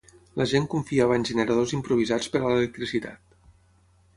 [0.39, 3.37] La gent confiava en generadors improvisats per a l'electricitat.